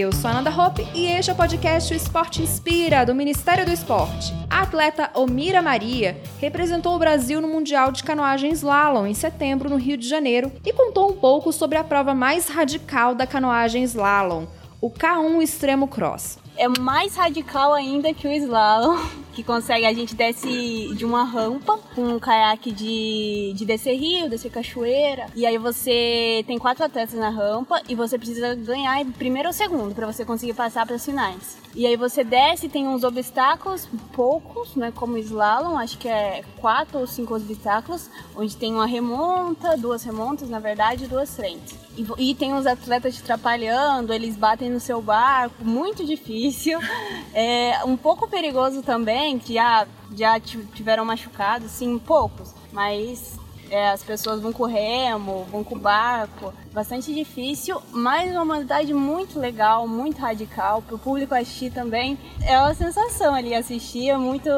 [0.00, 3.66] Eu sou a Nanda Hope e este é o podcast O Esporte Inspira, do Ministério
[3.66, 4.32] do Esporte.
[4.48, 9.74] A atleta Omira Maria representou o Brasil no Mundial de Canoagem Slalom em setembro no
[9.74, 14.46] Rio de Janeiro e contou um pouco sobre a prova mais radical da canoagem slalom,
[14.80, 18.98] o K1 Extremo Cross é mais radical ainda que o slalom,
[19.38, 24.28] que consegue, a gente desce de uma rampa com um caiaque de, de descer rio,
[24.28, 29.46] descer cachoeira, e aí você tem quatro atletas na rampa e você precisa ganhar primeiro
[29.46, 31.56] ou segundo para você conseguir passar para as finais.
[31.72, 36.98] E aí você desce, tem uns obstáculos, poucos, né, como slalom, acho que é quatro
[36.98, 41.76] ou cinco obstáculos, onde tem uma remonta, duas remontas, na verdade, duas frentes.
[41.96, 46.80] E, e tem uns atletas te atrapalhando, eles batem no seu barco, muito difícil.
[47.34, 53.36] É um pouco perigoso também, que já, já tiveram machucados, sim, poucos, mas
[53.70, 59.38] é, as pessoas vão com remo, vão com barco, bastante difícil, mas uma modalidade muito
[59.38, 62.18] legal, muito radical, para o público assistir também.
[62.42, 64.48] É uma sensação ali assistir, é muito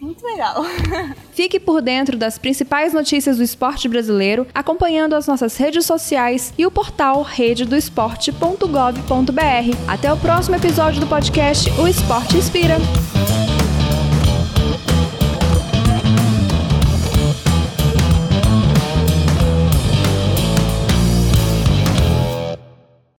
[0.00, 0.64] muito legal.
[1.32, 6.64] Fique por dentro das principais notícias do esporte brasileiro, acompanhando as nossas redes sociais e
[6.64, 9.76] o portal rededoesporte.gov.br.
[9.88, 12.76] Até o próximo episódio do podcast O Esporte Inspira.